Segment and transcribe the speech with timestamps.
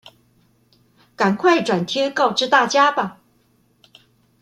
[1.15, 3.21] 趕快轉貼告知大家吧！